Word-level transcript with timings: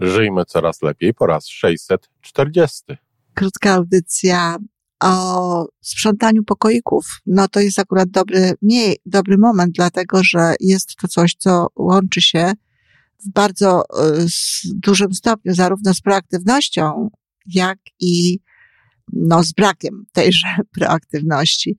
Żyjmy 0.00 0.44
coraz 0.44 0.82
lepiej 0.82 1.14
po 1.14 1.26
raz 1.26 1.46
640. 1.46 2.82
Krótka 3.34 3.74
audycja 3.74 4.56
o 5.02 5.66
sprzątaniu 5.80 6.44
pokoików. 6.44 7.06
No 7.26 7.48
to 7.48 7.60
jest 7.60 7.78
akurat 7.78 8.10
dobry, 8.10 8.54
dobry 9.06 9.38
moment, 9.38 9.72
dlatego 9.74 10.20
że 10.24 10.54
jest 10.60 10.96
to 10.96 11.08
coś, 11.08 11.34
co 11.38 11.66
łączy 11.76 12.20
się 12.20 12.52
w 13.24 13.32
bardzo 13.32 13.82
y, 13.82 14.26
dużym 14.74 15.14
stopniu 15.14 15.54
zarówno 15.54 15.94
z 15.94 16.00
proaktywnością, 16.00 17.10
jak 17.46 17.78
i 18.00 18.38
no, 19.12 19.42
z 19.42 19.52
brakiem 19.52 20.04
tejże 20.12 20.48
proaktywności. 20.78 21.78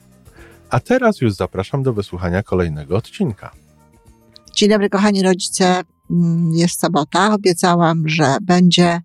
a 0.71 0.79
teraz 0.79 1.21
już 1.21 1.33
zapraszam 1.33 1.83
do 1.83 1.93
wysłuchania 1.93 2.43
kolejnego 2.43 2.97
odcinka. 2.97 3.51
Dzień 4.55 4.69
dobry, 4.69 4.89
kochani 4.89 5.23
rodzice. 5.23 5.81
Mm, 6.11 6.53
jest 6.53 6.79
sobota. 6.79 7.33
Obiecałam, 7.33 8.09
że 8.09 8.37
będzie 8.41 9.01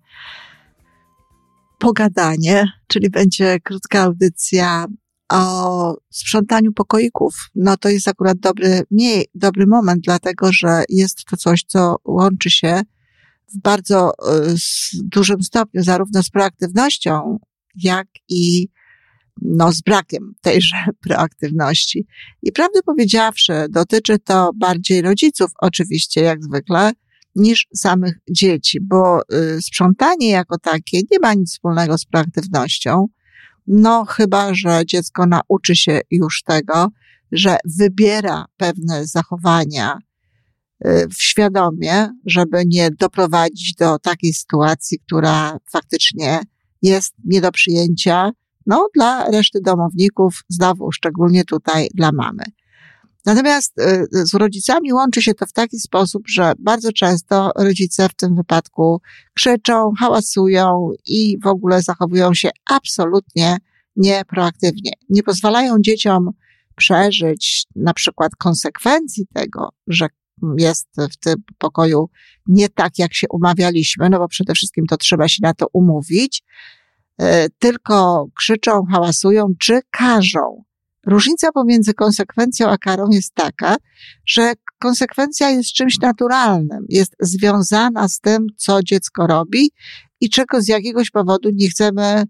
pogadanie, 1.79 2.73
czyli 2.87 3.11
będzie 3.11 3.61
krótka 3.61 4.03
audycja 4.03 4.87
o 5.33 5.97
sprzątaniu 6.11 6.73
pokoików. 6.73 7.51
No 7.55 7.77
to 7.77 7.89
jest 7.89 8.09
akurat 8.09 8.39
dobry, 8.39 8.83
mniej, 8.91 9.27
dobry 9.35 9.67
moment, 9.67 10.01
dlatego 10.05 10.53
że 10.53 10.83
jest 10.89 11.25
to 11.25 11.37
coś, 11.37 11.65
co 11.67 11.97
łączy 12.05 12.51
się 12.51 12.81
w 13.55 13.61
bardzo 13.63 14.11
y, 14.11 14.55
dużym 15.03 15.43
stopniu 15.43 15.83
zarówno 15.83 16.23
z 16.23 16.31
proaktywnością, 16.31 17.39
jak 17.75 18.07
i 18.29 18.69
no, 19.43 19.73
z 19.73 19.81
brakiem 19.83 20.35
tejże 20.41 20.77
proaktywności. 21.09 22.07
I 22.43 22.53
prawdę 22.53 22.81
powiedziawszy, 22.83 23.53
dotyczy 23.71 24.19
to 24.19 24.51
bardziej 24.57 25.03
rodziców, 25.03 25.51
oczywiście, 25.61 26.21
jak 26.21 26.45
zwykle, 26.45 26.93
niż 27.35 27.67
samych 27.75 28.15
dzieci, 28.31 28.79
bo 28.83 29.21
y, 29.21 29.63
sprzątanie 29.63 30.31
jako 30.31 30.59
takie 30.59 30.99
nie 31.11 31.19
ma 31.23 31.35
nic 31.35 31.53
wspólnego 31.53 31.99
z 31.99 32.05
proaktywnością. 32.05 33.07
No, 33.67 34.05
chyba, 34.05 34.55
że 34.55 34.83
dziecko 34.87 35.27
nauczy 35.27 35.77
się 35.77 36.01
już 36.11 36.43
tego, 36.43 36.89
że 37.33 37.57
wybiera 37.79 38.45
pewne 38.57 39.07
zachowania 39.07 39.99
y, 40.87 41.07
świadomie, 41.19 42.09
żeby 42.27 42.63
nie 42.67 42.91
doprowadzić 42.91 43.75
do 43.75 43.99
takiej 43.99 44.35
sytuacji, 44.35 44.99
która 44.99 45.59
faktycznie 45.73 46.41
jest 46.83 47.15
nie 47.25 47.41
do 47.41 47.53
przyjęcia, 47.53 48.31
no, 48.67 48.89
dla 48.95 49.31
reszty 49.31 49.61
domowników, 49.61 50.45
znowu 50.49 50.93
szczególnie 50.93 51.45
tutaj 51.45 51.89
dla 51.95 52.11
mamy. 52.13 52.43
Natomiast 53.27 53.81
y, 53.81 54.07
z 54.13 54.35
rodzicami 54.35 54.93
łączy 54.93 55.23
się 55.23 55.35
to 55.35 55.47
w 55.47 55.53
taki 55.53 55.79
sposób, 55.79 56.23
że 56.29 56.53
bardzo 56.59 56.93
często 56.93 57.53
rodzice 57.57 58.09
w 58.09 58.15
tym 58.15 58.37
wypadku 58.37 59.01
krzyczą, 59.35 59.93
hałasują 59.99 60.91
i 61.07 61.39
w 61.45 61.47
ogóle 61.47 61.83
zachowują 61.83 62.35
się 62.35 62.51
absolutnie 62.71 63.57
nieproaktywnie. 63.97 64.91
Nie 65.09 65.23
pozwalają 65.23 65.77
dzieciom 65.81 66.31
przeżyć 66.77 67.67
na 67.77 67.95
przykład 67.95 68.33
konsekwencji 68.39 69.27
tego, 69.35 69.69
że 69.87 70.09
jest 70.59 70.89
w 71.13 71.17
tym 71.17 71.35
pokoju 71.59 72.11
nie 72.47 72.69
tak, 72.69 72.99
jak 72.99 73.15
się 73.15 73.27
umawialiśmy, 73.31 74.11
no 74.11 74.19
bo 74.19 74.29
przede 74.29 74.55
wszystkim 74.55 74.87
to 74.87 74.97
trzeba 74.97 75.29
się 75.29 75.39
na 75.43 75.55
to 75.55 75.67
umówić, 75.73 76.43
tylko 77.59 78.27
krzyczą, 78.35 78.85
hałasują, 78.93 79.53
czy 79.61 79.81
karzą. 79.91 80.65
Różnica 81.07 81.53
pomiędzy 81.53 81.95
konsekwencją 81.95 82.69
a 82.69 82.79
karą 82.79 83.09
jest 83.11 83.35
taka, 83.35 83.77
że 84.27 84.53
konsekwencja 84.79 85.51
jest 85.51 85.73
czymś 85.73 85.99
naturalnym, 85.99 86.87
jest 86.89 87.17
związana 87.21 88.09
z 88.09 88.21
tym, 88.21 88.47
co 88.57 88.83
dziecko 88.83 89.27
robi 89.27 89.71
i 90.21 90.31
czego 90.31 90.61
z 90.61 90.69
jakiegoś 90.69 91.11
powodu 91.11 91.51
nie 91.53 91.69
chcemy 91.69 92.25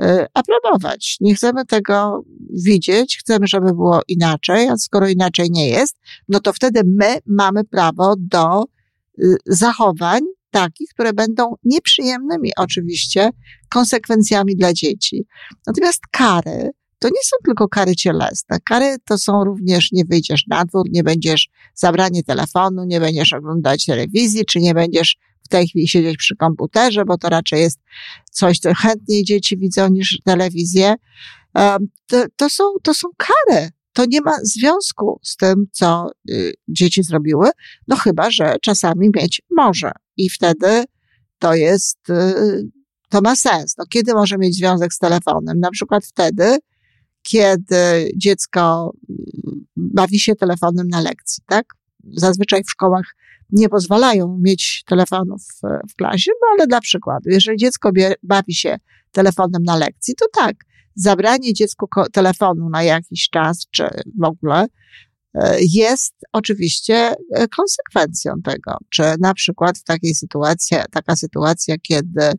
e, 0.00 0.26
aprobować. 0.34 1.16
Nie 1.20 1.34
chcemy 1.34 1.66
tego 1.66 2.24
widzieć, 2.64 3.18
chcemy, 3.18 3.46
żeby 3.46 3.66
było 3.66 4.00
inaczej, 4.08 4.68
a 4.68 4.76
skoro 4.76 5.08
inaczej 5.08 5.50
nie 5.50 5.68
jest, 5.68 5.96
no 6.28 6.40
to 6.40 6.52
wtedy 6.52 6.80
my 6.84 7.18
mamy 7.26 7.64
prawo 7.64 8.14
do 8.18 8.64
y, 9.18 9.36
zachowań, 9.46 10.20
takich, 10.50 10.88
które 10.90 11.12
będą 11.12 11.54
nieprzyjemnymi 11.64 12.50
oczywiście 12.56 13.30
konsekwencjami 13.68 14.56
dla 14.56 14.72
dzieci. 14.72 15.26
Natomiast 15.66 16.00
kary 16.10 16.70
to 16.98 17.08
nie 17.08 17.22
są 17.24 17.36
tylko 17.44 17.68
kary 17.68 17.96
cielesne. 17.96 18.58
Kary 18.64 18.96
to 19.04 19.18
są 19.18 19.44
również 19.44 19.92
nie 19.92 20.04
wyjdziesz 20.04 20.46
na 20.46 20.64
dwór, 20.64 20.86
nie 20.90 21.02
będziesz 21.02 21.48
zabranie 21.74 22.22
telefonu, 22.22 22.84
nie 22.84 23.00
będziesz 23.00 23.32
oglądać 23.32 23.86
telewizji, 23.86 24.44
czy 24.44 24.60
nie 24.60 24.74
będziesz 24.74 25.16
w 25.44 25.48
tej 25.48 25.68
chwili 25.68 25.88
siedzieć 25.88 26.16
przy 26.16 26.36
komputerze, 26.36 27.04
bo 27.04 27.18
to 27.18 27.28
raczej 27.28 27.60
jest 27.60 27.78
coś, 28.30 28.58
co 28.58 28.74
chętniej 28.74 29.24
dzieci 29.24 29.58
widzą 29.58 29.88
niż 29.88 30.18
telewizję. 30.24 30.94
To, 32.06 32.24
to, 32.36 32.50
są, 32.50 32.64
to 32.82 32.94
są 32.94 33.08
kary 33.16 33.70
to 33.92 34.04
nie 34.08 34.20
ma 34.20 34.32
związku 34.42 35.20
z 35.22 35.36
tym, 35.36 35.66
co 35.72 36.10
y, 36.30 36.54
dzieci 36.68 37.02
zrobiły, 37.02 37.50
no 37.88 37.96
chyba, 37.96 38.30
że 38.30 38.56
czasami 38.62 39.10
mieć 39.16 39.42
może. 39.56 39.92
I 40.24 40.30
wtedy 40.30 40.84
to 41.38 41.54
jest, 41.54 42.10
y, 42.10 42.68
to 43.08 43.20
ma 43.20 43.36
sens. 43.36 43.74
No, 43.78 43.84
kiedy 43.90 44.14
może 44.14 44.38
mieć 44.38 44.56
związek 44.56 44.94
z 44.94 44.98
telefonem? 44.98 45.60
Na 45.60 45.70
przykład 45.70 46.04
wtedy, 46.06 46.58
kiedy 47.22 48.12
dziecko 48.16 48.92
y, 49.10 49.14
bawi 49.76 50.20
się 50.20 50.34
telefonem 50.34 50.88
na 50.88 51.00
lekcji, 51.00 51.42
tak? 51.46 51.66
Zazwyczaj 52.16 52.64
w 52.64 52.70
szkołach 52.70 53.04
nie 53.52 53.68
pozwalają 53.68 54.38
mieć 54.40 54.82
telefonów 54.86 55.42
w 55.90 55.94
klasie, 55.96 56.30
no 56.40 56.46
ale 56.52 56.66
dla 56.66 56.80
przykładu, 56.80 57.30
jeżeli 57.30 57.58
dziecko 57.58 57.90
bawi 58.22 58.54
się 58.54 58.76
telefonem 59.12 59.62
na 59.62 59.76
lekcji, 59.76 60.14
to 60.14 60.26
tak, 60.32 60.56
zabranie 60.94 61.54
dziecku 61.54 61.86
telefonu 62.12 62.70
na 62.70 62.82
jakiś 62.82 63.28
czas, 63.30 63.66
czy 63.70 63.88
w 64.20 64.24
ogóle, 64.24 64.66
jest 65.60 66.14
oczywiście 66.32 67.14
e, 67.34 67.48
konsekwencją 67.48 68.32
tego. 68.44 68.76
Czy 68.90 69.02
na 69.20 69.34
przykład 69.34 69.78
w 69.78 69.84
takiej 69.84 70.14
sytuacji, 70.14 70.76
taka 70.90 71.16
sytuacja, 71.16 71.78
kiedy 71.78 72.32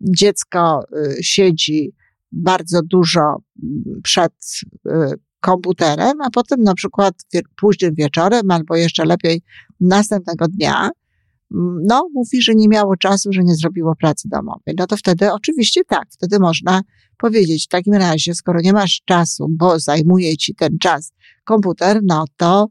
dziecko 0.00 0.84
e, 0.92 1.22
siedzi 1.22 1.92
bardzo 2.32 2.82
dużo 2.82 3.36
przed 4.02 4.32
komputerem, 5.40 6.20
a 6.20 6.30
potem 6.30 6.62
na 6.62 6.74
przykład 6.74 7.14
późnym 7.56 7.94
wieczorem 7.94 8.50
albo 8.50 8.76
jeszcze 8.76 9.04
lepiej 9.04 9.42
następnego 9.80 10.48
dnia 10.48 10.90
no, 11.84 12.08
mówi, 12.14 12.42
że 12.42 12.54
nie 12.54 12.68
miało 12.68 12.96
czasu, 12.96 13.32
że 13.32 13.42
nie 13.42 13.54
zrobiło 13.54 13.96
pracy 13.96 14.28
domowej. 14.28 14.74
No 14.78 14.86
to 14.86 14.96
wtedy 14.96 15.32
oczywiście 15.32 15.84
tak, 15.84 16.08
wtedy 16.10 16.38
można 16.38 16.80
powiedzieć, 17.18 17.64
w 17.64 17.68
takim 17.68 17.94
razie, 17.94 18.34
skoro 18.34 18.60
nie 18.60 18.72
masz 18.72 19.02
czasu, 19.04 19.46
bo 19.50 19.78
zajmuje 19.78 20.36
ci 20.36 20.54
ten 20.54 20.78
czas 20.78 21.12
komputer, 21.44 22.00
no 22.02 22.24
to 22.36 22.68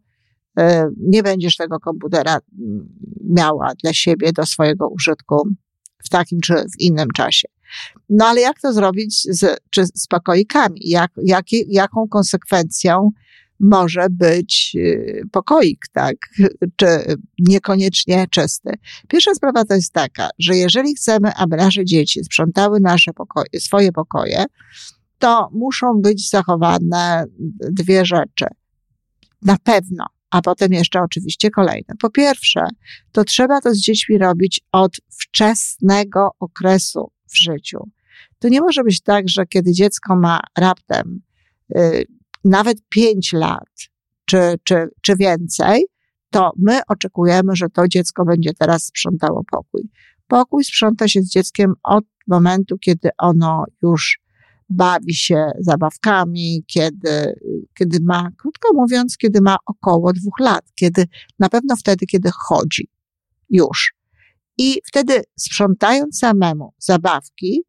y, 0.60 0.64
nie 0.98 1.24
będziesz 1.24 1.56
tego 1.56 1.80
komputera 1.80 2.40
mm, 2.60 2.90
miała 3.30 3.74
dla 3.84 3.94
siebie, 3.94 4.34
do 4.34 4.46
swojego 4.46 4.90
użytku 4.90 5.48
w 6.06 6.10
takim 6.10 6.40
czy 6.42 6.54
w 6.54 6.80
innym 6.80 7.08
czasie. 7.16 7.48
No 8.10 8.26
ale 8.26 8.42
jak 8.42 8.60
to 8.60 8.74
zrobić 8.74 9.22
z, 9.22 9.62
czy 9.70 9.86
z 9.86 10.08
pokoikami? 10.08 10.80
Jak, 10.84 11.12
jak, 11.24 11.46
jaką 11.68 12.08
konsekwencją 12.08 13.12
może 13.60 14.08
być 14.10 14.72
y, 14.76 15.24
pokoik, 15.32 15.80
tak, 15.94 16.16
czy 16.76 16.86
niekoniecznie 17.40 18.28
czysty. 18.32 18.72
Pierwsza 19.08 19.36
sprawa 19.36 19.66
to 19.66 19.74
jest 19.74 19.94
taka, 19.94 20.30
że 20.40 20.56
jeżeli 20.56 20.96
chcemy, 20.96 21.34
aby 21.36 21.58
nasze 21.58 21.86
dzieci 21.86 22.24
sprzątały 22.24 22.80
nasze 22.80 23.14
pokoje, 23.14 23.60
swoje 23.60 23.92
pokoje, 23.92 24.46
to 25.20 25.50
muszą 25.54 26.02
być 26.02 26.30
zachowane 26.30 27.26
dwie 27.72 28.06
rzeczy. 28.06 28.46
Na 29.46 29.58
pewno, 29.64 30.06
a 30.32 30.42
potem 30.42 30.74
jeszcze 30.74 31.02
oczywiście 31.02 31.50
kolejne. 31.50 31.96
Po 32.00 32.10
pierwsze, 32.10 32.66
to 33.12 33.24
trzeba 33.24 33.62
to 33.62 33.74
z 33.74 33.78
dziećmi 33.78 34.18
robić 34.18 34.62
od 34.72 34.92
wczesnego 35.20 36.30
okresu 36.40 37.12
w 37.32 37.38
życiu. 37.38 37.80
To 38.40 38.50
nie 38.50 38.62
może 38.62 38.84
być 38.84 39.02
tak, 39.02 39.30
że 39.30 39.46
kiedy 39.46 39.72
dziecko 39.72 40.16
ma 40.16 40.40
raptem 40.58 41.22
y, 41.78 42.06
nawet 42.46 42.78
pięć 42.90 43.34
lat, 43.34 43.70
czy, 44.26 44.38
czy, 44.64 44.88
czy 45.02 45.16
więcej, 45.16 45.86
to 46.30 46.52
my 46.58 46.80
oczekujemy, 46.88 47.56
że 47.56 47.70
to 47.70 47.88
dziecko 47.88 48.26
będzie 48.26 48.54
teraz 48.54 48.86
sprzątało 48.86 49.44
pokój. 49.52 49.90
Pokój 50.28 50.64
sprząta 50.64 51.08
się 51.08 51.22
z 51.22 51.30
dzieckiem 51.30 51.74
od 51.84 52.04
momentu, 52.28 52.78
kiedy 52.78 53.10
ono 53.18 53.66
już 53.82 54.20
bawi 54.70 55.14
się 55.14 55.52
zabawkami, 55.60 56.64
kiedy, 56.68 57.40
kiedy 57.78 57.98
ma, 58.02 58.30
krótko 58.38 58.74
mówiąc, 58.74 59.18
kiedy 59.18 59.42
ma 59.42 59.58
około 59.66 60.14
dwóch 60.14 60.40
lat, 60.40 60.66
kiedy, 60.76 61.06
na 61.40 61.50
pewno 61.50 61.76
wtedy, 61.76 62.06
kiedy 62.06 62.30
chodzi 62.34 62.88
już. 63.50 63.94
I 64.58 64.80
wtedy 64.86 65.22
sprzątając 65.40 66.20
samemu 66.20 66.74
zabawki, 66.80 67.64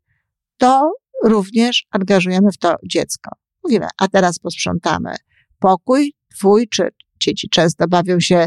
to 0.56 0.93
również 1.25 1.87
angażujemy 1.91 2.52
w 2.52 2.58
to 2.58 2.76
dziecko. 2.88 3.31
Mówimy, 3.64 3.87
a 3.99 4.08
teraz 4.08 4.38
posprzątamy 4.38 5.14
pokój 5.58 6.14
twój, 6.37 6.69
czy 6.69 6.88
dzieci 7.20 7.49
często 7.49 7.88
bawią 7.88 8.20
się 8.20 8.46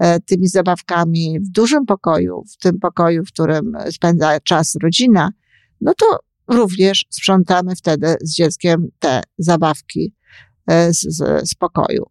e, 0.00 0.20
tymi 0.20 0.48
zabawkami 0.48 1.40
w 1.40 1.48
dużym 1.48 1.86
pokoju, 1.86 2.44
w 2.52 2.56
tym 2.56 2.78
pokoju, 2.78 3.24
w 3.24 3.32
którym 3.32 3.72
spędza 3.90 4.40
czas 4.40 4.76
rodzina, 4.82 5.30
no 5.80 5.92
to 5.94 6.18
również 6.48 7.04
sprzątamy 7.10 7.76
wtedy 7.76 8.16
z 8.22 8.34
dzieckiem 8.34 8.88
te 8.98 9.22
zabawki 9.38 10.14
e, 10.66 10.94
z, 10.94 11.00
z, 11.00 11.50
z 11.50 11.54
pokoju. 11.54 12.10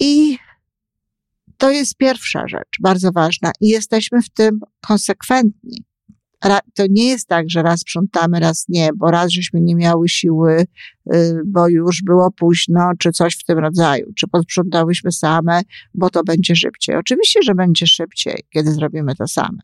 I 0.00 0.38
to 1.58 1.70
jest 1.70 1.96
pierwsza 1.96 2.48
rzecz, 2.48 2.78
bardzo 2.80 3.12
ważna, 3.12 3.52
i 3.60 3.68
jesteśmy 3.68 4.22
w 4.22 4.30
tym 4.30 4.60
konsekwentni 4.80 5.84
to 6.74 6.84
nie 6.90 7.08
jest 7.08 7.28
tak, 7.28 7.50
że 7.50 7.62
raz 7.62 7.80
sprzątamy, 7.80 8.40
raz 8.40 8.64
nie, 8.68 8.90
bo 8.96 9.10
raz 9.10 9.30
żeśmy 9.30 9.60
nie 9.60 9.74
miały 9.74 10.08
siły, 10.08 10.66
y, 11.14 11.40
bo 11.46 11.68
już 11.68 12.02
było 12.02 12.30
późno, 12.30 12.90
czy 12.98 13.12
coś 13.12 13.34
w 13.34 13.44
tym 13.44 13.58
rodzaju, 13.58 14.12
czy 14.16 14.28
posprzątałyśmy 14.28 15.12
same, 15.12 15.62
bo 15.94 16.10
to 16.10 16.22
będzie 16.24 16.56
szybciej. 16.56 16.96
Oczywiście, 16.96 17.42
że 17.42 17.54
będzie 17.54 17.86
szybciej, 17.86 18.44
kiedy 18.50 18.72
zrobimy 18.72 19.14
to 19.14 19.28
same. 19.28 19.58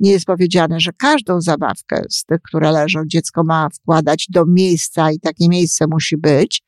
Nie 0.00 0.12
jest 0.12 0.24
powiedziane, 0.24 0.80
że 0.80 0.92
każdą 0.92 1.40
zabawkę 1.40 2.02
z 2.10 2.24
tych, 2.24 2.42
które 2.42 2.72
leżą, 2.72 3.00
dziecko 3.06 3.44
ma 3.44 3.68
wkładać 3.68 4.26
do 4.30 4.46
miejsca 4.46 5.12
i 5.12 5.20
takie 5.20 5.48
miejsce 5.48 5.86
musi 5.86 6.16
być, 6.16 6.62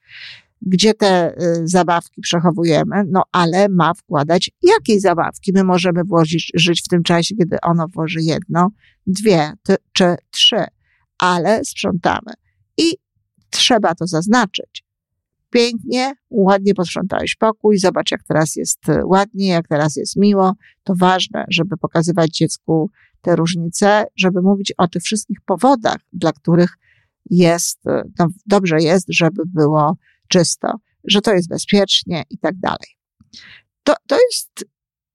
gdzie 0.66 0.94
te 0.94 1.34
y, 1.42 1.68
zabawki 1.68 2.20
przechowujemy, 2.20 3.04
no 3.10 3.22
ale 3.32 3.68
ma 3.68 3.94
wkładać 3.94 4.50
jakiej 4.62 5.00
zabawki. 5.00 5.52
My 5.54 5.64
możemy 5.64 6.04
włożyć, 6.04 6.52
żyć 6.54 6.82
w 6.84 6.88
tym 6.88 7.02
czasie, 7.02 7.34
kiedy 7.36 7.56
ono 7.62 7.86
włoży 7.88 8.20
jedno, 8.22 8.68
dwie 9.06 9.52
czy 9.92 10.16
trzy, 10.30 10.64
ale 11.18 11.64
sprzątamy. 11.64 12.32
I 12.78 12.94
trzeba 13.50 13.94
to 13.94 14.06
zaznaczyć. 14.06 14.84
Pięknie, 15.50 16.12
ładnie 16.30 16.74
posprzątałeś 16.74 17.36
pokój, 17.36 17.78
zobacz 17.78 18.10
jak 18.10 18.22
teraz 18.22 18.56
jest 18.56 18.88
y, 18.88 19.06
ładnie, 19.06 19.48
jak 19.48 19.68
teraz 19.68 19.96
jest 19.96 20.16
miło. 20.16 20.52
To 20.84 20.94
ważne, 20.96 21.44
żeby 21.48 21.76
pokazywać 21.76 22.30
dziecku 22.30 22.90
te 23.20 23.36
różnice, 23.36 24.04
żeby 24.16 24.42
mówić 24.42 24.72
o 24.78 24.88
tych 24.88 25.02
wszystkich 25.02 25.38
powodach, 25.46 25.98
dla 26.12 26.32
których 26.32 26.76
jest, 27.30 27.86
y, 27.86 27.90
no, 28.18 28.26
dobrze 28.46 28.76
jest, 28.80 29.06
żeby 29.08 29.42
było 29.46 29.96
czysto, 30.34 30.68
że 31.04 31.20
to 31.20 31.32
jest 31.32 31.48
bezpiecznie 31.48 32.22
i 32.30 32.38
tak 32.38 32.58
dalej. 32.58 32.88
To, 33.82 33.94
to 34.08 34.18
jest 34.30 34.64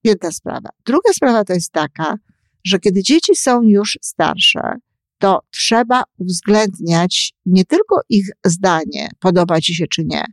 jedna 0.03 0.31
sprawa. 0.31 0.69
Druga 0.85 1.13
sprawa 1.13 1.43
to 1.43 1.53
jest 1.53 1.71
taka, 1.71 2.17
że 2.63 2.79
kiedy 2.79 3.03
dzieci 3.03 3.35
są 3.35 3.61
już 3.61 3.99
starsze, 4.01 4.75
to 5.17 5.39
trzeba 5.51 6.03
uwzględniać 6.17 7.33
nie 7.45 7.65
tylko 7.65 8.01
ich 8.09 8.29
zdanie, 8.45 9.09
podoba 9.19 9.61
ci 9.61 9.75
się 9.75 9.87
czy 9.87 10.05
nie, 10.05 10.23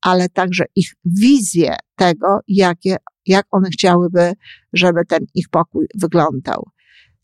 ale 0.00 0.28
także 0.28 0.64
ich 0.76 0.94
wizję 1.04 1.76
tego, 1.96 2.40
jakie, 2.48 2.96
jak 3.26 3.46
one 3.50 3.70
chciałyby, 3.70 4.32
żeby 4.72 5.04
ten 5.04 5.26
ich 5.34 5.48
pokój 5.48 5.86
wyglądał. 5.94 6.70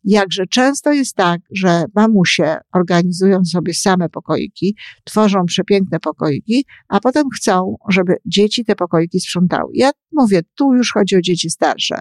Jakże 0.05 0.47
często 0.47 0.93
jest 0.93 1.17
tak, 1.17 1.41
że 1.51 1.85
mamusie 1.95 2.57
organizują 2.75 3.45
sobie 3.45 3.75
same 3.75 4.09
pokoiki, 4.09 4.77
tworzą 5.05 5.45
przepiękne 5.47 6.01
pokoiki, 6.01 6.65
a 6.89 7.01
potem 7.01 7.31
chcą, 7.31 7.77
żeby 7.89 8.17
dzieci 8.27 8.65
te 8.65 8.75
pokoiki 8.75 9.21
sprzątały. 9.21 9.71
Ja 9.75 9.91
mówię, 10.13 10.41
tu 10.55 10.75
już 10.75 10.93
chodzi 10.93 11.17
o 11.17 11.21
dzieci 11.21 11.51
starsze, 11.51 11.99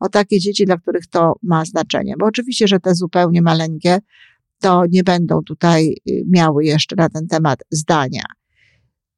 o 0.00 0.08
takie 0.08 0.38
dzieci, 0.38 0.64
dla 0.64 0.76
których 0.76 1.06
to 1.06 1.32
ma 1.42 1.64
znaczenie, 1.64 2.14
bo 2.18 2.26
oczywiście, 2.26 2.68
że 2.68 2.80
te 2.80 2.94
zupełnie 2.94 3.42
maleńkie, 3.42 3.98
to 4.60 4.82
nie 4.90 5.04
będą 5.04 5.42
tutaj 5.42 5.94
y, 6.10 6.22
miały 6.30 6.64
jeszcze 6.64 6.96
na 6.96 7.08
ten 7.08 7.26
temat 7.26 7.58
zdania. 7.70 8.22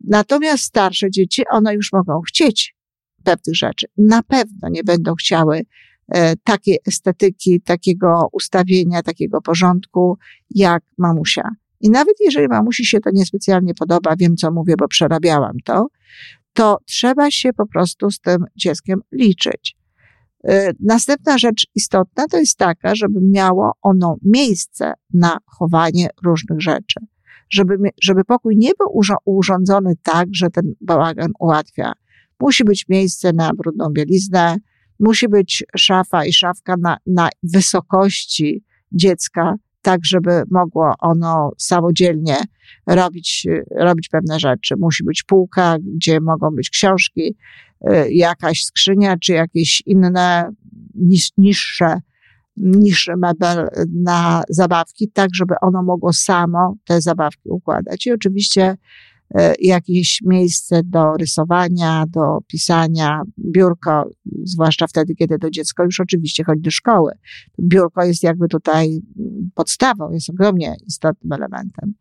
Natomiast 0.05 0.65
starsze 0.65 1.11
dzieci, 1.11 1.43
one 1.51 1.75
już 1.75 1.93
mogą 1.93 2.21
chcieć 2.21 2.77
pewnych 3.25 3.57
rzeczy. 3.57 3.87
Na 3.99 4.23
pewno 4.23 4.69
nie 4.69 4.85
będą 4.85 5.15
chciały 5.15 5.63
takiej 6.45 6.79
estetyki, 6.87 7.61
takiego 7.61 8.29
ustawienia, 8.33 9.03
takiego 9.03 9.41
porządku 9.41 10.19
jak 10.51 10.83
mamusia. 10.99 11.51
I 11.81 11.91
nawet 11.91 12.15
jeżeli 12.21 12.49
mamusi 12.49 12.85
się 12.85 13.01
to 13.01 13.11
niespecjalnie 13.13 13.75
podoba, 13.75 14.17
wiem 14.17 14.37
co 14.37 14.51
mówię, 14.51 14.75
bo 14.79 14.89
przerabiałam 14.89 15.57
to, 15.65 15.87
to 16.53 16.79
trzeba 16.85 17.31
się 17.31 17.53
po 17.53 17.67
prostu 17.67 18.11
z 18.11 18.21
tym 18.21 18.45
dzieckiem 18.57 19.01
liczyć. 19.13 19.77
E, 20.45 20.73
następna 20.81 21.39
rzecz 21.39 21.67
istotna 21.75 22.27
to 22.31 22.39
jest 22.39 22.59
taka, 22.59 22.95
żeby 22.95 23.21
miało 23.23 23.73
ono 23.83 24.17
miejsce 24.23 24.93
na 25.15 25.39
chowanie 25.47 26.09
różnych 26.25 26.61
rzeczy. 26.61 27.01
Żeby, 27.51 27.77
żeby 28.03 28.25
pokój 28.25 28.57
nie 28.57 28.71
był 28.79 29.03
urządzony 29.25 29.95
tak, 30.03 30.29
że 30.33 30.51
ten 30.51 30.75
bałagan 30.81 31.31
ułatwia. 31.39 31.93
Musi 32.41 32.65
być 32.65 32.89
miejsce 32.89 33.33
na 33.33 33.51
brudną 33.57 33.89
bieliznę, 33.93 34.57
Musi 35.01 35.29
być 35.29 35.65
szafa 35.77 36.25
i 36.25 36.33
szafka 36.33 36.75
na, 36.81 36.97
na 37.07 37.29
wysokości 37.43 38.65
dziecka, 38.93 39.55
tak 39.83 40.01
żeby 40.05 40.43
mogło 40.51 40.95
ono 40.99 41.51
samodzielnie 41.59 42.37
robić, 42.87 43.47
robić 43.77 44.09
pewne 44.09 44.41
rzeczy. 44.41 44.75
Musi 44.79 45.05
być 45.05 45.23
półka, 45.23 45.77
gdzie 45.97 46.21
mogą 46.21 46.51
być 46.51 46.71
książki, 46.71 47.37
y, 47.91 48.13
jakaś 48.13 48.65
skrzynia, 48.65 49.17
czy 49.19 49.33
jakieś 49.33 49.83
inne 49.87 50.51
niż, 50.95 51.31
niższe, 51.39 52.01
niższy 52.57 53.17
mebel 53.17 53.69
na 53.95 54.43
zabawki, 54.49 55.11
tak 55.13 55.29
żeby 55.35 55.55
ono 55.61 55.83
mogło 55.83 56.13
samo 56.13 56.77
te 56.85 57.01
zabawki 57.01 57.49
układać. 57.49 58.07
I 58.07 58.13
oczywiście 58.13 58.77
jakieś 59.61 60.23
miejsce 60.25 60.81
do 60.85 61.13
rysowania, 61.17 62.05
do 62.09 62.39
pisania, 62.47 63.23
biurko, 63.39 64.11
zwłaszcza 64.45 64.87
wtedy, 64.87 65.15
kiedy 65.15 65.39
to 65.39 65.51
dziecko 65.51 65.85
już 65.85 66.01
oczywiście 66.01 66.45
chodzi 66.45 66.63
do 66.63 66.71
szkoły. 66.71 67.13
Biurko 67.61 68.05
jest 68.05 68.23
jakby 68.23 68.49
tutaj 68.49 69.01
podstawą, 69.55 70.11
jest 70.13 70.31
ogromnie 70.31 70.77
istotnym 70.87 71.33
elementem. 71.33 71.95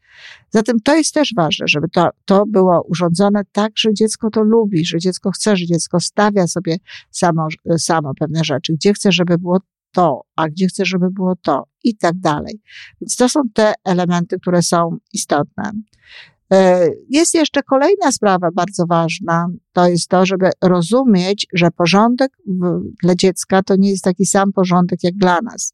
Zatem 0.50 0.80
to 0.80 0.96
jest 0.96 1.14
też 1.14 1.34
ważne, 1.36 1.68
żeby 1.68 1.90
to, 1.90 2.10
to 2.26 2.46
było 2.46 2.82
urządzone 2.82 3.42
tak, 3.52 3.72
że 3.78 3.94
dziecko 3.94 4.30
to 4.30 4.44
lubi, 4.44 4.86
że 4.86 5.00
dziecko 5.00 5.32
chce, 5.32 5.58
że 5.58 5.66
dziecko 5.66 6.00
stawia 6.00 6.48
sobie 6.48 6.78
samo, 7.12 7.48
samo 7.78 8.14
pewne 8.20 8.44
rzeczy, 8.44 8.74
gdzie 8.74 8.94
chce, 8.94 9.12
żeby 9.12 9.38
było 9.38 9.60
to, 9.92 10.22
a 10.36 10.50
gdzie 10.50 10.68
chce, 10.68 10.86
żeby 10.86 11.12
było 11.12 11.36
to 11.36 11.68
i 11.84 11.98
tak 11.98 12.20
dalej. 12.20 12.62
Więc 13.02 13.16
to 13.16 13.30
są 13.30 13.42
te 13.54 13.74
elementy, 13.84 14.40
które 14.40 14.62
są 14.62 14.98
istotne. 15.14 15.72
E, 16.54 16.88
jest 17.10 17.34
jeszcze 17.34 17.64
kolejna 17.64 18.12
sprawa 18.12 18.52
bardzo 18.52 18.86
ważna, 18.86 19.48
to 19.74 19.88
jest 19.88 20.10
to, 20.10 20.26
żeby 20.26 20.50
rozumieć, 20.64 21.48
że 21.54 21.72
porządek 21.72 22.32
dla 23.04 23.16
dziecka 23.16 23.64
to 23.64 23.76
nie 23.76 23.90
jest 23.90 24.04
taki 24.04 24.26
sam 24.26 24.54
porządek 24.54 25.00
jak 25.04 25.14
dla 25.16 25.42
nas. 25.42 25.74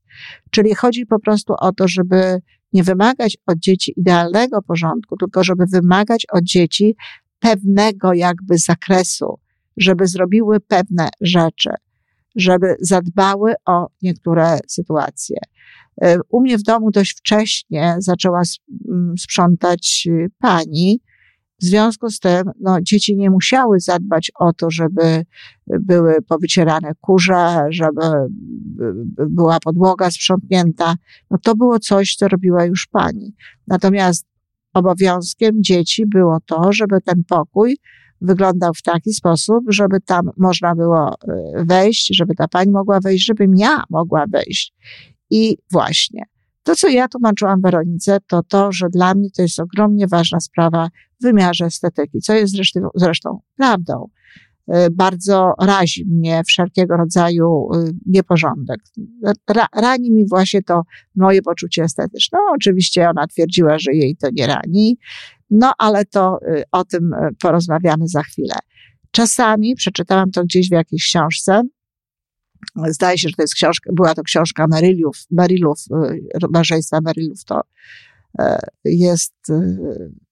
Czyli 0.52 0.76
chodzi 0.76 1.06
po 1.06 1.20
prostu 1.20 1.54
o 1.60 1.72
to, 1.72 1.88
żeby 1.88 2.42
nie 2.74 2.84
wymagać 2.84 3.38
od 3.48 3.58
dzieci 3.58 3.94
idealnego 3.98 4.62
porządku, 4.62 5.18
tylko 5.18 5.44
żeby 5.44 5.66
wymagać 5.66 6.26
od 6.32 6.44
dzieci 6.44 6.96
pewnego 7.40 8.14
jakby 8.14 8.58
zakresu, 8.58 9.40
żeby 9.78 10.08
zrobiły 10.08 10.60
pewne 10.60 11.10
rzeczy, 11.22 11.70
żeby 12.36 12.76
zadbały 12.80 13.54
o 13.66 13.88
niektóre 14.02 14.60
sytuacje. 14.68 15.38
E, 16.02 16.18
u 16.30 16.42
mnie 16.42 16.58
w 16.58 16.64
domu 16.64 16.92
dość 16.92 17.18
wcześnie 17.18 17.96
zaczęła 18.00 18.42
mm, 18.90 19.18
sprzątać 19.18 20.08
y, 20.08 20.28
pani. 20.40 21.02
W 21.62 21.64
związku 21.64 22.10
z 22.10 22.20
tym, 22.20 22.44
no, 22.60 22.78
dzieci 22.82 23.18
nie 23.18 23.30
musiały 23.30 23.80
zadbać 23.80 24.32
o 24.40 24.54
to, 24.54 24.72
żeby 24.72 25.26
były 25.68 26.22
powycierane 26.22 26.92
kurze, 27.02 27.66
żeby 27.70 28.02
była 29.30 29.60
podłoga 29.60 30.12
sprzątnięta. 30.12 30.96
No, 31.32 31.38
to 31.44 31.56
było 31.56 31.80
coś, 31.80 32.16
co 32.16 32.28
robiła 32.28 32.66
już 32.66 32.88
pani. 32.88 33.36
Natomiast 33.68 34.26
obowiązkiem 34.74 35.64
dzieci 35.64 36.06
było 36.06 36.38
to, 36.46 36.74
żeby 36.74 37.02
ten 37.02 37.24
pokój 37.24 37.78
wyglądał 38.22 38.74
w 38.74 38.82
taki 38.82 39.14
sposób, 39.14 39.64
żeby 39.68 40.02
tam 40.06 40.30
można 40.38 40.76
było 40.76 41.14
y, 41.14 41.66
wejść, 41.66 42.16
żeby 42.16 42.36
ta 42.36 42.48
pani 42.48 42.72
mogła 42.72 43.00
wejść, 43.00 43.26
żebym 43.26 43.56
ja 43.56 43.84
mogła 43.90 44.26
wejść. 44.32 44.74
I 45.32 45.58
właśnie, 45.72 46.24
To, 46.64 46.76
co 46.76 46.88
ja 46.88 47.08
tłumaczyłam 47.08 47.62
Weronice, 47.62 48.18
to 48.28 48.44
to, 48.44 48.72
że 48.72 48.90
dla 48.90 49.14
mnie 49.14 49.30
to 49.36 49.42
jest 49.42 49.60
ogromnie 49.60 50.08
ważna 50.08 50.40
sprawa 50.40 50.90
w 51.20 51.24
wymiarze 51.24 51.66
estetyki, 51.66 52.20
co 52.20 52.34
jest 52.34 52.54
zresztą, 52.54 52.80
zresztą 52.96 53.40
prawdą. 53.58 54.08
Y, 54.70 54.90
bardzo 54.92 55.54
razi 55.62 56.06
mnie 56.06 56.42
wszelkiego 56.48 56.98
rodzaju 56.98 57.70
y, 57.76 57.94
nieporządek. 58.06 58.80
Ra, 59.50 59.68
rani 59.76 60.12
mi 60.12 60.28
właśnie 60.28 60.64
to 60.64 60.82
moje 61.16 61.42
poczucie 61.42 61.84
estetyczne. 61.84 62.40
No, 62.46 62.52
oczywiście 62.56 63.10
ona 63.10 63.28
twierdziła, 63.28 63.80
że 63.80 63.94
jej 63.94 64.16
to 64.16 64.28
nie 64.34 64.48
rani, 64.48 64.98
no 65.50 65.72
ale 65.78 66.06
to 66.06 66.40
y, 66.48 66.64
o 66.72 66.86
tym 66.86 67.12
porozmawiamy 67.42 68.08
za 68.08 68.24
chwilę. 68.24 68.56
Czasami 69.12 69.76
przeczytałam 69.76 70.32
to 70.32 70.44
gdzieś 70.44 70.70
w 70.70 70.72
jakiejś 70.72 71.04
książce. 71.04 71.62
Zdaje 72.88 73.18
się, 73.18 73.30
że 73.30 73.36
to 73.36 73.44
jest 73.44 73.54
książka, 73.54 73.92
była 73.94 74.16
to 74.16 74.24
książka 74.24 74.68
Merylów, 74.68 75.18
Merylów, 75.32 75.80
małżeństwa 76.50 77.02
Merylów 77.02 77.46
to 77.46 77.62
jest 78.86 79.34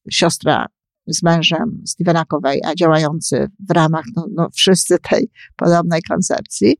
siostra 0.10 0.66
z 1.08 1.24
mężem 1.24 1.82
Stevena 1.86 2.26
Coveya, 2.26 2.76
działający 2.78 3.48
w 3.70 3.72
ramach 3.72 4.06
no, 4.16 4.28
no, 4.32 4.50
wszyscy 4.54 4.98
tej 5.00 5.30
podobnej 5.56 6.02
koncepcji. 6.02 6.78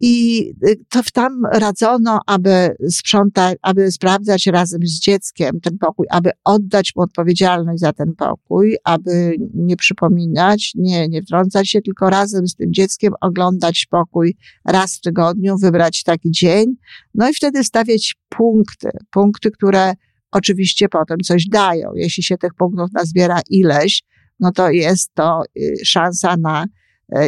I 0.00 0.40
y, 0.68 0.76
to 0.90 1.00
tam 1.12 1.42
radzono, 1.52 2.20
aby 2.26 2.76
sprzątać, 2.90 3.58
aby 3.62 3.92
sprawdzać 3.92 4.46
razem 4.46 4.80
z 4.84 5.00
dzieckiem 5.00 5.60
ten 5.60 5.78
pokój, 5.78 6.06
aby 6.10 6.30
oddać 6.44 6.92
mu 6.96 7.02
odpowiedzialność 7.02 7.80
za 7.80 7.92
ten 7.92 8.14
pokój, 8.14 8.76
aby 8.84 9.36
nie 9.54 9.76
przypominać, 9.76 10.72
nie, 10.74 11.08
nie 11.08 11.22
wtrącać 11.22 11.68
się, 11.68 11.82
tylko 11.82 12.10
razem 12.10 12.48
z 12.48 12.54
tym 12.54 12.72
dzieckiem 12.72 13.12
oglądać 13.20 13.86
pokój 13.90 14.36
raz 14.64 14.96
w 14.96 15.00
tygodniu, 15.00 15.58
wybrać 15.58 16.02
taki 16.02 16.30
dzień, 16.30 16.76
no 17.14 17.28
i 17.28 17.34
wtedy 17.34 17.64
stawiać 17.64 18.14
punkty, 18.28 18.90
punkty, 19.10 19.50
które 19.50 19.94
oczywiście 20.30 20.88
potem 20.88 21.18
coś 21.20 21.46
dają. 21.48 21.90
Jeśli 21.94 22.22
się 22.22 22.38
tych 22.38 22.54
punktów 22.54 22.92
nazbiera 22.92 23.40
ileś, 23.50 24.02
no 24.40 24.52
to 24.52 24.70
jest 24.70 25.14
to 25.14 25.42
y, 25.56 25.74
szansa 25.84 26.36
na 26.36 26.66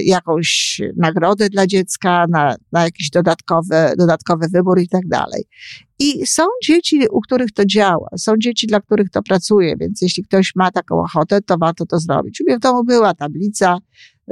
jakąś 0.03 0.81
nagrodę 0.97 1.49
dla 1.49 1.67
dziecka, 1.67 2.27
na, 2.31 2.57
na 2.73 2.85
jakiś 2.85 3.11
dodatkowy, 3.11 3.93
dodatkowy 3.99 4.47
wybór 4.49 4.81
i 4.81 4.89
tak 4.89 5.09
dalej. 5.09 5.45
I 5.99 6.27
są 6.27 6.43
dzieci, 6.65 7.07
u 7.11 7.21
których 7.21 7.53
to 7.53 7.67
działa, 7.67 8.09
są 8.17 8.33
dzieci, 8.39 8.67
dla 8.67 8.81
których 8.81 9.11
to 9.11 9.23
pracuje, 9.23 9.77
więc 9.77 10.03
jeśli 10.03 10.25
ktoś 10.25 10.53
ma 10.57 10.71
taką 10.71 11.01
ochotę, 11.01 11.41
to 11.43 11.59
warto 11.59 11.87
to 11.87 11.99
zrobić. 11.99 12.41
U 12.41 12.45
mnie 12.45 12.57
w 12.57 12.61
domu 12.61 12.85
była 12.85 13.15
tablica, 13.15 13.79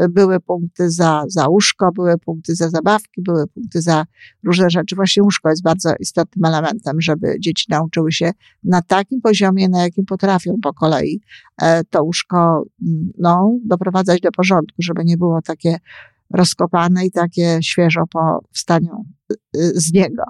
były 0.09 0.41
punkty 0.41 0.91
za, 0.91 1.25
za 1.29 1.49
łóżko, 1.49 1.93
były 1.93 2.19
punkty 2.19 2.55
za 2.55 2.69
zabawki, 2.69 3.23
były 3.23 3.47
punkty 3.47 3.83
za 3.83 4.05
różne 4.45 4.71
rzeczy. 4.71 4.97
Właśnie 4.97 5.23
łóżko 5.23 5.51
jest 5.51 5.63
bardzo 5.63 5.95
istotnym 6.01 6.45
elementem, 6.45 7.01
żeby 7.01 7.37
dzieci 7.41 7.67
nauczyły 7.69 8.13
się 8.13 8.31
na 8.65 8.83
takim 8.83 9.21
poziomie, 9.21 9.69
na 9.69 9.83
jakim 9.83 10.05
potrafią 10.05 10.55
po 10.63 10.75
kolei 10.75 11.21
e, 11.63 11.85
to 11.85 12.05
łóżko, 12.05 12.65
mm, 12.83 13.13
no, 13.19 13.59
doprowadzać 13.65 14.21
do 14.21 14.33
porządku, 14.33 14.83
żeby 14.83 15.05
nie 15.05 15.17
było 15.17 15.43
takie 15.43 15.79
rozkopane 16.31 17.07
i 17.07 17.11
takie 17.11 17.59
świeżo 17.63 18.05
po 18.13 18.41
wstaniu 18.53 19.05
y, 19.31 19.37
z 19.75 19.93
niego. 19.93 20.23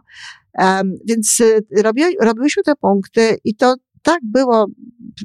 Więc 1.04 1.40
y, 1.40 1.82
robi, 1.82 2.02
robiłyśmy 2.20 2.62
te 2.62 2.76
punkty 2.76 3.36
i 3.44 3.54
to 3.54 3.74
tak 4.02 4.20
było, 4.22 4.66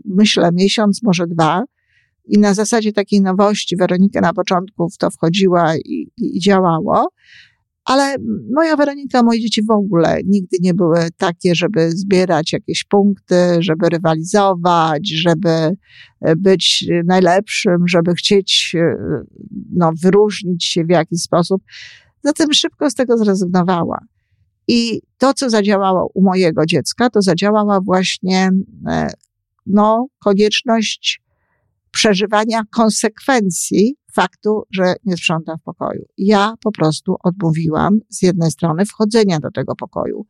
myślę, 0.05 0.49
miesiąc, 0.53 1.03
może 1.03 1.27
dwa. 1.27 1.63
I 2.31 2.39
na 2.39 2.53
zasadzie 2.53 2.93
takiej 2.93 3.21
nowości 3.21 3.77
Weronika 3.77 4.21
na 4.21 4.33
początku 4.33 4.89
w 4.89 4.97
to 4.97 5.09
wchodziła 5.09 5.75
i, 5.75 6.11
i, 6.17 6.39
działało. 6.39 7.09
Ale 7.85 8.15
moja 8.53 8.75
Weronika, 8.75 9.23
moje 9.23 9.39
dzieci 9.39 9.63
w 9.63 9.71
ogóle 9.71 10.19
nigdy 10.25 10.57
nie 10.61 10.73
były 10.73 10.97
takie, 11.17 11.55
żeby 11.55 11.91
zbierać 11.91 12.53
jakieś 12.53 12.83
punkty, 12.83 13.35
żeby 13.59 13.89
rywalizować, 13.89 15.09
żeby 15.09 15.49
e, 15.49 16.35
być 16.35 16.85
najlepszym, 17.05 17.87
żeby 17.87 18.13
chcieć 18.13 18.75
e, 18.75 18.95
no, 19.73 19.91
wyróżnić 20.03 20.65
się 20.65 20.83
w 20.83 20.89
jakiś 20.89 21.21
sposób. 21.21 21.61
Zatem 22.23 22.53
szybko 22.53 22.89
z 22.89 22.95
tego 22.95 23.17
zrezygnowała. 23.17 23.99
I 24.67 25.01
to, 25.17 25.33
co 25.33 25.49
zadziałało 25.49 26.11
u 26.13 26.23
mojego 26.23 26.65
dziecka, 26.65 27.09
to 27.09 27.21
zadziałała 27.21 27.81
właśnie 27.81 28.49
e, 28.87 29.07
no, 29.65 30.07
konieczność 30.19 31.20
przeżywania 31.91 32.61
konsekwencji 32.71 33.95
faktu, 34.13 34.63
że 34.71 34.93
nie 35.05 35.17
sprząta 35.17 35.55
w 35.57 35.61
pokoju. 35.61 36.05
Ja 36.17 36.53
po 36.63 36.71
prostu 36.71 37.15
odmówiłam 37.23 37.99
z 38.09 38.21
jednej 38.21 38.51
strony 38.51 38.85
wchodzenia 38.85 39.39
do 39.39 39.51
tego 39.51 39.75
pokoju. 39.75 40.25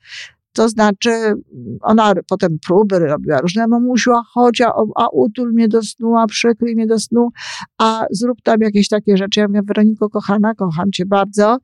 To 0.53 0.69
znaczy, 0.69 1.33
ona 1.81 2.13
potem 2.29 2.57
próby 2.67 2.99
robiła 2.99 3.41
różne, 3.41 3.67
mamusiu, 3.67 4.11
chodź, 4.33 4.61
a, 4.61 4.73
a 4.95 5.07
utul 5.07 5.53
mnie 5.53 5.67
do 5.67 5.81
snu, 5.81 6.17
a 6.17 6.27
przykryj 6.27 6.75
mnie 6.75 6.87
do 6.87 6.99
snu, 6.99 7.29
a 7.77 8.05
zrób 8.11 8.41
tam 8.43 8.61
jakieś 8.61 8.87
takie 8.87 9.17
rzeczy. 9.17 9.39
Ja 9.39 9.47
mówię, 9.47 9.61
Weroniko, 9.67 10.09
kochana, 10.09 10.55
kocham 10.55 10.91
cię 10.91 11.05
bardzo, 11.05 11.57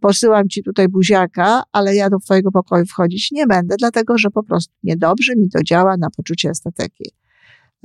posyłam 0.00 0.48
ci 0.48 0.62
tutaj 0.62 0.88
buziaka, 0.88 1.62
ale 1.72 1.94
ja 1.94 2.10
do 2.10 2.18
twojego 2.18 2.52
pokoju 2.52 2.86
wchodzić 2.86 3.32
nie 3.32 3.46
będę, 3.46 3.74
dlatego, 3.78 4.18
że 4.18 4.30
po 4.30 4.42
prostu 4.42 4.74
niedobrze 4.82 5.32
mi 5.36 5.50
to 5.50 5.62
działa 5.62 5.96
na 5.96 6.10
poczucie 6.16 6.50
estetyki. 6.50 7.10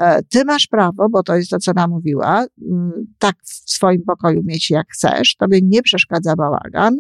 E, 0.01 0.23
ty 0.23 0.45
masz 0.45 0.67
prawo, 0.67 1.09
bo 1.09 1.23
to 1.23 1.35
jest 1.35 1.49
to, 1.49 1.59
co 1.59 1.73
nam 1.73 1.89
mówiła, 1.89 2.45
mm, 2.71 2.91
tak 3.19 3.35
w 3.43 3.71
swoim 3.71 4.01
pokoju 4.07 4.41
mieć 4.43 4.69
jak 4.69 4.87
chcesz, 4.93 5.35
tobie 5.35 5.59
nie 5.63 5.81
przeszkadza 5.81 6.35
bałagan. 6.35 6.97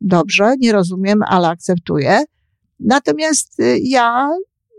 Dobrze, 0.00 0.54
nie 0.58 0.72
rozumiem, 0.72 1.22
ale 1.26 1.48
akceptuję. 1.48 2.24
Natomiast 2.80 3.60
y, 3.60 3.78
ja 3.82 4.30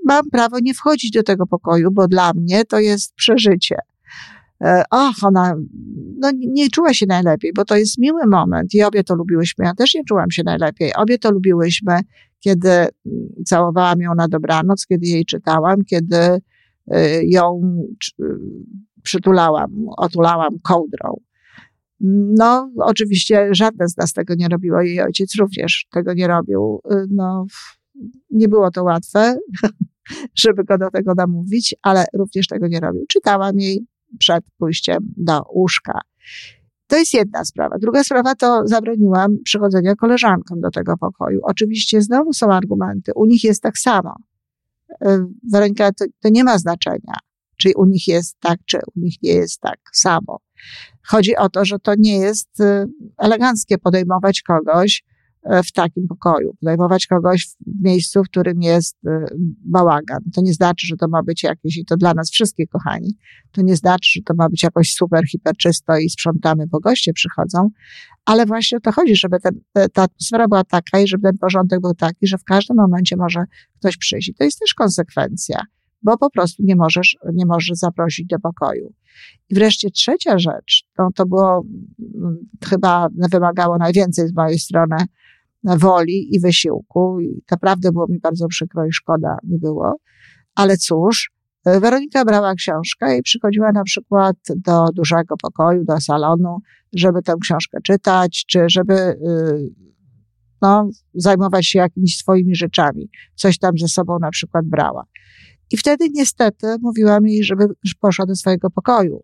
mam 0.05 0.29
prawo 0.29 0.58
nie 0.62 0.74
wchodzić 0.74 1.12
do 1.12 1.24
tego 1.24 1.48
pokoju, 1.48 1.91
bo 1.91 2.08
dla 2.08 2.34
mnie 2.34 2.65
to 2.65 2.79
jest 2.79 3.13
przeżycie. 3.15 3.75
E, 4.62 4.84
ach, 4.89 5.15
ona 5.22 5.55
no, 6.17 6.31
nie 6.38 6.70
czuła 6.70 6.93
się 6.93 7.05
najlepiej, 7.05 7.51
bo 7.55 7.65
to 7.65 7.77
jest 7.77 7.98
miły 7.98 8.27
moment 8.27 8.74
i 8.74 8.84
obie 8.84 9.03
to 9.03 9.15
lubiłyśmy. 9.15 9.65
Ja 9.65 9.74
też 9.74 9.96
nie 9.96 10.03
czułam 10.03 10.31
się 10.31 10.43
najlepiej. 10.43 10.93
Obie 10.93 11.17
to 11.17 11.31
lubiłyśmy, 11.31 12.00
kiedy 12.39 12.70
mm, 12.70 12.89
całowałam 13.46 14.00
ją 14.00 14.15
na 14.15 14.27
dobranoc, 14.27 14.86
kiedy 14.86 15.08
jej 15.08 15.25
czytałam, 15.25 15.84
kiedy 15.86 16.39
ją 17.23 17.61
y, 18.19 18.25
przytulałam, 19.03 19.71
otulałam 19.97 20.59
kołdrą. 20.63 21.21
No, 22.38 22.71
oczywiście 22.77 23.50
żadne 23.51 23.88
z 23.88 23.97
nas 23.97 24.13
tego 24.13 24.35
nie 24.35 24.47
robiło, 24.47 24.81
jej 24.81 25.01
ojciec 25.01 25.35
również 25.35 25.85
tego 25.91 26.13
nie 26.13 26.27
robił. 26.27 26.81
Y, 26.91 27.05
no, 27.09 27.45
nie 28.29 28.47
było 28.47 28.71
to 28.71 28.83
łatwe, 28.83 29.38
żeby 30.43 30.63
go 30.63 30.77
do 30.77 30.89
tego 30.89 31.13
namówić, 31.13 31.75
ale 31.81 32.05
również 32.13 32.47
tego 32.47 32.67
nie 32.67 32.79
robił. 32.79 33.05
Czytałam 33.09 33.59
jej 33.59 33.85
przed 34.19 34.43
pójściem 34.57 35.13
do 35.17 35.41
łóżka. 35.53 36.01
To 36.88 36.97
jest 36.97 37.13
jedna 37.13 37.45
sprawa. 37.45 37.77
Druga 37.79 38.03
sprawa 38.03 38.35
to 38.35 38.61
zabroniłam 38.65 39.38
przychodzenia 39.43 39.95
koleżankom 39.95 40.61
do 40.61 40.71
tego 40.71 40.97
pokoju. 40.97 41.39
Oczywiście 41.43 42.01
znowu 42.01 42.33
są 42.33 42.51
argumenty. 42.53 43.11
U 43.15 43.25
nich 43.25 43.43
jest 43.43 43.63
tak 43.63 43.77
samo. 43.77 44.15
Weronika, 45.51 45.91
to, 45.91 46.05
to 46.19 46.29
nie 46.29 46.43
ma 46.43 46.57
znaczenia, 46.57 47.15
czy 47.57 47.71
u 47.75 47.86
nich 47.86 48.07
jest 48.07 48.38
tak, 48.39 48.60
czy 48.65 48.77
u 48.95 49.00
nich 49.00 49.15
nie 49.24 49.33
jest 49.33 49.60
tak 49.60 49.79
samo. 49.93 50.39
Chodzi 51.03 51.36
o 51.36 51.50
to, 51.50 51.65
że 51.65 51.79
to 51.79 51.93
nie 51.98 52.17
jest 52.17 52.62
e, 52.62 52.86
eleganckie 53.17 53.77
podejmować 53.77 54.41
kogoś 54.41 55.03
e, 55.43 55.63
w 55.63 55.71
takim 55.71 56.07
pokoju, 56.07 56.53
podejmować 56.60 57.07
kogoś 57.07 57.48
w 57.67 57.83
miejscu, 57.83 58.24
w 58.24 58.27
którym 58.27 58.62
jest 58.62 58.98
bałagan. 59.65 60.19
To 60.36 60.41
nie 60.41 60.53
znaczy, 60.53 60.88
że 60.88 60.95
to 60.98 61.07
ma 61.07 61.24
być 61.24 61.43
jakieś, 61.43 61.77
i 61.77 61.86
to 61.86 61.98
dla 61.98 62.13
nas 62.13 62.31
wszystkich, 62.31 62.69
kochani, 62.69 63.17
to 63.51 63.62
nie 63.62 63.75
znaczy, 63.75 64.10
że 64.15 64.21
to 64.25 64.33
ma 64.33 64.50
być 64.50 64.63
jakoś 64.63 64.93
super, 64.93 65.27
hiper 65.27 65.57
czysto 65.57 65.98
i 65.98 66.10
sprzątamy, 66.10 66.67
bo 66.67 66.79
goście 66.79 67.13
przychodzą, 67.13 67.69
ale 68.25 68.45
właśnie 68.45 68.77
o 68.77 68.81
to 68.81 68.91
chodzi, 68.91 69.15
żeby 69.15 69.39
ten, 69.39 69.61
ta 69.93 70.03
atmosfera 70.03 70.47
była 70.47 70.63
taka 70.63 70.99
i 70.99 71.07
żeby 71.07 71.23
ten 71.23 71.37
porządek 71.37 71.81
był 71.81 71.93
taki, 71.93 72.27
że 72.27 72.37
w 72.37 72.43
każdym 72.43 72.77
momencie 72.77 73.15
może 73.17 73.43
ktoś 73.79 73.97
przyjść. 73.97 74.29
I 74.29 74.33
to 74.33 74.43
jest 74.43 74.59
też 74.59 74.73
konsekwencja, 74.73 75.61
bo 76.01 76.17
po 76.17 76.29
prostu 76.29 76.63
nie 76.63 76.75
możesz, 76.75 77.17
nie 77.33 77.45
możesz 77.45 77.77
zaprosić 77.77 78.27
do 78.27 78.39
pokoju. 78.39 78.93
I 79.49 79.55
wreszcie 79.55 79.89
trzecia 79.89 80.39
rzecz, 80.39 80.83
no 80.97 81.09
to 81.15 81.25
było, 81.25 81.65
mm, 82.15 82.37
chyba 82.69 83.07
wymagało 83.31 83.77
najwięcej 83.77 84.27
z 84.27 84.35
mojej 84.35 84.59
strony 84.59 84.97
woli 85.63 86.35
i 86.35 86.39
wysiłku 86.39 87.19
i 87.19 87.43
naprawdę 87.51 87.91
było 87.91 88.07
mi 88.07 88.19
bardzo 88.19 88.47
przykro 88.47 88.85
i 88.85 88.91
szkoda 88.91 89.37
mi 89.43 89.59
było, 89.59 89.95
ale 90.55 90.77
cóż, 90.77 91.31
Weronika 91.65 92.25
brała 92.25 92.55
książkę 92.55 93.17
i 93.17 93.21
przychodziła 93.21 93.71
na 93.71 93.83
przykład 93.83 94.35
do 94.55 94.85
dużego 94.93 95.35
pokoju, 95.37 95.83
do 95.83 96.01
salonu, 96.01 96.57
żeby 96.93 97.21
tę 97.21 97.33
książkę 97.41 97.77
czytać, 97.83 98.45
czy 98.47 98.65
żeby 98.67 98.93
y, 98.93 99.17
no, 100.61 100.89
zajmować 101.13 101.65
się 101.67 101.79
jakimiś 101.79 102.17
swoimi 102.17 102.55
rzeczami. 102.55 103.09
Coś 103.35 103.57
tam 103.57 103.77
ze 103.77 103.87
sobą 103.87 104.19
na 104.19 104.29
przykład 104.29 104.65
brała. 104.65 105.05
I 105.71 105.77
wtedy 105.77 106.05
niestety 106.09 106.67
mówiłam 106.81 107.27
jej, 107.27 107.43
żeby 107.43 107.65
poszła 107.99 108.25
do 108.25 108.35
swojego 108.35 108.69
pokoju. 108.69 109.23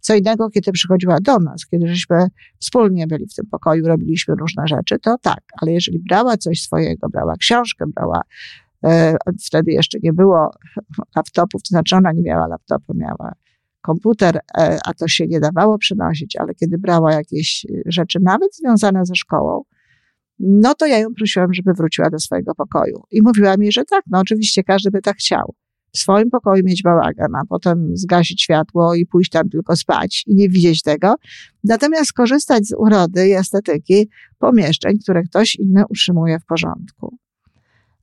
Co 0.00 0.14
innego, 0.14 0.50
kiedy 0.50 0.72
przychodziła 0.72 1.20
do 1.20 1.38
nas, 1.38 1.66
kiedy 1.66 1.88
żeśmy 1.88 2.26
wspólnie 2.58 3.06
byli 3.06 3.26
w 3.26 3.34
tym 3.34 3.46
pokoju, 3.46 3.86
robiliśmy 3.86 4.34
różne 4.34 4.62
rzeczy, 4.66 4.98
to 4.98 5.16
tak, 5.22 5.40
ale 5.62 5.72
jeżeli 5.72 5.98
brała 5.98 6.36
coś 6.36 6.62
swojego, 6.62 7.08
brała 7.08 7.36
książkę, 7.36 7.84
brała 7.94 8.20
e, 8.20 8.69
wtedy 9.46 9.72
jeszcze 9.72 9.98
nie 10.02 10.12
było 10.12 10.50
laptopów, 11.16 11.62
to 11.62 11.68
znaczy 11.68 11.96
ona 11.96 12.12
nie 12.12 12.22
miała 12.22 12.46
laptopu, 12.46 12.94
miała 12.94 13.32
komputer, 13.80 14.40
e, 14.58 14.78
a 14.84 14.94
to 14.94 15.08
się 15.08 15.26
nie 15.26 15.40
dawało 15.40 15.78
przynosić, 15.78 16.36
ale 16.36 16.54
kiedy 16.54 16.78
brała 16.78 17.12
jakieś 17.12 17.66
rzeczy, 17.86 18.18
nawet 18.22 18.56
związane 18.56 19.06
ze 19.06 19.14
szkołą, 19.14 19.62
no 20.38 20.74
to 20.74 20.86
ja 20.86 20.98
ją 20.98 21.14
prosiłam, 21.14 21.54
żeby 21.54 21.72
wróciła 21.72 22.10
do 22.10 22.18
swojego 22.18 22.54
pokoju. 22.54 23.02
I 23.10 23.22
mówiła 23.22 23.56
mi, 23.56 23.72
że 23.72 23.84
tak, 23.84 24.04
no 24.10 24.18
oczywiście 24.18 24.64
każdy 24.64 24.90
by 24.90 25.02
tak 25.02 25.16
chciał. 25.16 25.54
W 25.92 25.98
swoim 25.98 26.30
pokoju 26.30 26.64
mieć 26.64 26.82
bałagan, 26.82 27.34
a 27.34 27.42
potem 27.48 27.96
zgasić 27.96 28.42
światło 28.42 28.94
i 28.94 29.06
pójść 29.06 29.30
tam 29.30 29.48
tylko 29.48 29.76
spać 29.76 30.24
i 30.26 30.34
nie 30.34 30.48
widzieć 30.48 30.82
tego. 30.82 31.14
Natomiast 31.64 32.12
korzystać 32.12 32.66
z 32.66 32.74
urody 32.78 33.28
i 33.28 33.32
estetyki 33.32 34.08
pomieszczeń, 34.38 34.98
które 34.98 35.22
ktoś 35.22 35.56
inny 35.56 35.84
utrzymuje 35.90 36.38
w 36.38 36.44
porządku. 36.44 37.18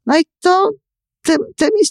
No 0.08 0.20
i 0.20 0.24
to 0.42 0.72
tym, 1.24 1.38
tymi, 1.58 1.82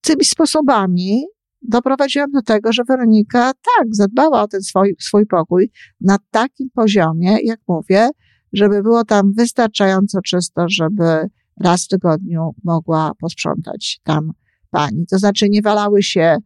tymi 0.00 0.24
sposobami 0.24 1.24
doprowadziłam 1.62 2.30
do 2.30 2.42
tego, 2.42 2.72
że 2.72 2.84
Weronika 2.84 3.52
tak 3.52 3.94
zadbała 3.94 4.42
o 4.42 4.48
ten 4.48 4.62
swój, 4.62 4.96
swój 5.00 5.26
pokój 5.26 5.70
na 6.00 6.16
takim 6.30 6.70
poziomie, 6.74 7.38
jak 7.42 7.60
mówię, 7.68 8.10
żeby 8.52 8.82
było 8.82 9.04
tam 9.04 9.32
wystarczająco 9.32 10.20
czysto, 10.20 10.66
żeby 10.68 11.26
raz 11.60 11.84
w 11.84 11.88
tygodniu 11.88 12.50
mogła 12.64 13.12
posprzątać 13.20 14.00
tam 14.04 14.30
pani. 14.70 15.06
To 15.06 15.18
znaczy 15.18 15.48
nie 15.48 15.62
walały 15.62 16.02
się 16.02 16.36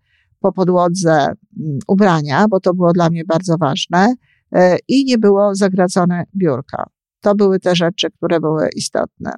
po 0.41 0.53
podłodze 0.53 1.13
mm, 1.13 1.79
ubrania, 1.89 2.49
bo 2.49 2.61
to 2.61 2.75
było 2.75 2.93
dla 2.93 3.11
mnie 3.11 3.25
bardzo 3.25 3.57
ważne 3.59 4.15
e, 4.53 4.77
i 4.89 5.05
nie 5.05 5.19
było 5.19 5.55
zagracone 5.55 6.25
biurka. 6.37 6.85
To 7.21 7.35
były 7.35 7.59
te 7.61 7.77
rzeczy, 7.77 8.11
które 8.11 8.41
były 8.41 8.69
istotne. 8.77 9.33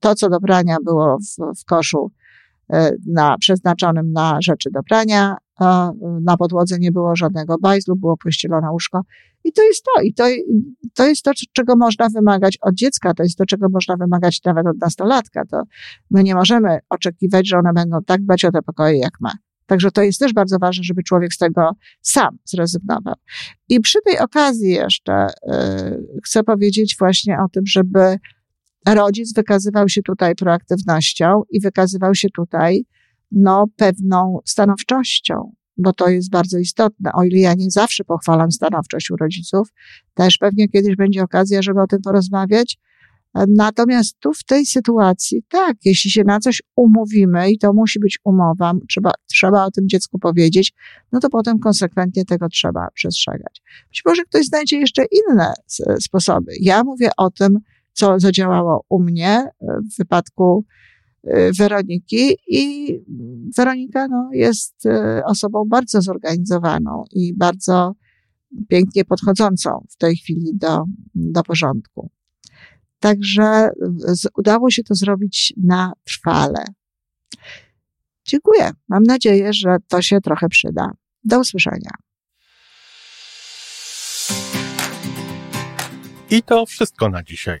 To, 0.00 0.14
co 0.14 0.30
do 0.30 0.40
prania 0.40 0.76
było 0.84 1.18
w, 1.18 1.60
w 1.60 1.64
koszu 1.64 2.10
e, 2.72 2.92
na, 3.06 3.38
przeznaczonym 3.38 4.12
na 4.12 4.38
rzeczy 4.42 4.70
do 4.70 4.82
prania, 4.82 5.36
a 5.60 5.92
na 6.22 6.36
podłodze 6.36 6.78
nie 6.78 6.92
było 6.92 7.16
żadnego 7.16 7.58
bajzlu, 7.58 7.96
było 7.96 8.16
pościelone 8.16 8.70
łóżko. 8.70 9.02
I 9.44 9.52
to 9.52 9.62
jest 9.62 9.84
to. 9.84 10.02
I 10.02 10.14
to, 10.14 10.24
to 10.94 11.06
jest 11.06 11.22
to, 11.22 11.30
czego 11.52 11.76
można 11.76 12.08
wymagać 12.08 12.58
od 12.60 12.74
dziecka. 12.74 13.14
To 13.14 13.22
jest 13.22 13.38
to, 13.38 13.46
czego 13.46 13.68
można 13.68 13.96
wymagać 13.96 14.40
nawet 14.44 14.66
od 14.66 14.80
nastolatka. 14.80 15.44
To 15.50 15.62
my 16.10 16.22
nie 16.22 16.34
możemy 16.34 16.78
oczekiwać, 16.88 17.48
że 17.48 17.58
one 17.58 17.72
będą 17.72 18.02
tak 18.06 18.22
dbać 18.22 18.44
o 18.44 18.52
te 18.52 18.62
pokoje, 18.62 18.98
jak 18.98 19.20
ma. 19.20 19.32
Także 19.66 19.90
to 19.90 20.02
jest 20.02 20.18
też 20.18 20.32
bardzo 20.32 20.58
ważne, 20.58 20.84
żeby 20.84 21.02
człowiek 21.02 21.32
z 21.34 21.38
tego 21.38 21.70
sam 22.02 22.38
zrezygnował. 22.44 23.14
I 23.68 23.80
przy 23.80 23.98
tej 24.04 24.18
okazji 24.18 24.70
jeszcze 24.70 25.26
yy, 25.46 26.20
chcę 26.24 26.42
powiedzieć 26.42 26.96
właśnie 26.98 27.38
o 27.44 27.48
tym, 27.48 27.66
żeby 27.66 28.18
rodzic 28.88 29.34
wykazywał 29.34 29.88
się 29.88 30.02
tutaj 30.02 30.34
proaktywnością 30.34 31.42
i 31.50 31.60
wykazywał 31.60 32.14
się 32.14 32.28
tutaj 32.30 32.84
no, 33.30 33.66
pewną 33.76 34.38
stanowczością, 34.44 35.52
bo 35.76 35.92
to 35.92 36.08
jest 36.08 36.30
bardzo 36.30 36.58
istotne. 36.58 37.10
O 37.14 37.24
ile 37.24 37.38
ja 37.38 37.54
nie 37.54 37.70
zawsze 37.70 38.04
pochwalam 38.04 38.52
stanowczość 38.52 39.10
u 39.10 39.16
rodziców, 39.16 39.68
też 40.14 40.38
pewnie 40.38 40.68
kiedyś 40.68 40.96
będzie 40.96 41.22
okazja, 41.22 41.62
żeby 41.62 41.80
o 41.80 41.86
tym 41.86 42.02
porozmawiać. 42.02 42.78
Natomiast 43.48 44.18
tu 44.18 44.32
w 44.32 44.44
tej 44.44 44.66
sytuacji, 44.66 45.42
tak, 45.48 45.76
jeśli 45.84 46.10
się 46.10 46.24
na 46.24 46.40
coś 46.40 46.62
umówimy 46.76 47.50
i 47.50 47.58
to 47.58 47.72
musi 47.72 48.00
być 48.00 48.18
umowa, 48.24 48.72
trzeba, 48.88 49.10
trzeba 49.26 49.64
o 49.64 49.70
tym 49.70 49.88
dziecku 49.88 50.18
powiedzieć, 50.18 50.72
no 51.12 51.20
to 51.20 51.28
potem 51.28 51.58
konsekwentnie 51.58 52.24
tego 52.24 52.48
trzeba 52.48 52.88
przestrzegać. 52.94 53.62
Być 53.88 54.02
może 54.06 54.22
ktoś 54.24 54.46
znajdzie 54.46 54.78
jeszcze 54.78 55.04
inne 55.04 55.52
sposoby. 56.00 56.52
Ja 56.60 56.84
mówię 56.84 57.10
o 57.16 57.30
tym, 57.30 57.58
co 57.92 58.20
zadziałało 58.20 58.84
u 58.88 59.02
mnie 59.02 59.50
w 59.60 59.96
wypadku 59.98 60.64
Y, 61.28 61.52
Weroniki 61.58 62.36
i 62.46 62.94
Weronika 63.56 64.08
no, 64.08 64.30
jest 64.32 64.86
y, 64.86 65.24
osobą 65.24 65.64
bardzo 65.68 66.02
zorganizowaną 66.02 67.04
i 67.12 67.34
bardzo 67.36 67.94
pięknie 68.68 69.04
podchodzącą 69.04 69.86
w 69.90 69.96
tej 69.96 70.16
chwili 70.16 70.50
do, 70.54 70.84
do 71.14 71.42
porządku. 71.42 72.10
Także 73.00 73.70
udało 74.36 74.70
się 74.70 74.82
to 74.82 74.94
zrobić 74.94 75.54
na 75.56 75.92
trwale. 76.04 76.64
Dziękuję. 78.24 78.70
Mam 78.88 79.02
nadzieję, 79.02 79.52
że 79.52 79.76
to 79.88 80.02
się 80.02 80.20
trochę 80.20 80.48
przyda. 80.48 80.90
Do 81.24 81.40
usłyszenia. 81.40 81.90
I 86.30 86.42
to 86.42 86.66
wszystko 86.66 87.08
na 87.08 87.22
dzisiaj. 87.22 87.60